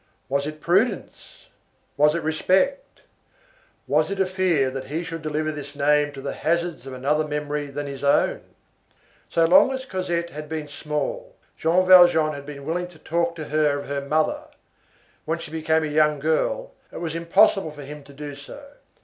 Was 0.29 0.47
it 0.47 0.61
prudence? 0.61 1.45
Was 1.95 2.15
it 2.15 2.23
respect? 2.23 3.01
Was 3.87 4.09
it 4.09 4.19
a 4.19 4.25
fear 4.25 4.71
that 4.71 4.87
he 4.87 5.03
should 5.03 5.21
deliver 5.21 5.51
this 5.51 5.75
name 5.75 6.11
to 6.13 6.21
the 6.21 6.33
hazards 6.33 6.87
of 6.87 6.93
another 6.93 7.23
memory 7.27 7.67
than 7.67 7.85
his 7.85 8.03
own? 8.03 8.41
So 9.29 9.45
long 9.45 9.71
as 9.75 9.85
Cosette 9.85 10.31
had 10.31 10.49
been 10.49 10.67
small, 10.67 11.35
Jean 11.55 11.85
Valjean 11.87 12.33
had 12.33 12.47
been 12.47 12.65
willing 12.65 12.87
to 12.87 12.97
talk 12.97 13.35
to 13.35 13.49
her 13.49 13.77
of 13.77 13.87
her 13.89 14.01
mother; 14.01 14.45
when 15.25 15.37
she 15.37 15.51
became 15.51 15.83
a 15.83 15.87
young 15.87 16.17
girl, 16.17 16.71
it 16.91 16.97
was 16.97 17.13
impossible 17.13 17.69
for 17.69 17.83
him 17.83 18.03
to 18.05 18.11
do 18.13 18.35
so. 18.35 18.59